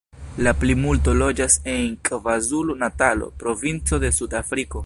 La 0.45 0.53
plimulto 0.61 1.13
loĝas 1.19 1.59
en 1.75 1.93
Kvazulu-Natalo, 2.09 3.33
provinco 3.45 4.05
de 4.07 4.15
Sud-Afriko. 4.21 4.77